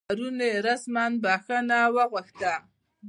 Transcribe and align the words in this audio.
او 0.03 0.07
پرون 0.09 0.37
یې 0.47 0.51
رسما 0.67 1.05
بخښنه 1.23 1.79
وغوښته 1.95 2.53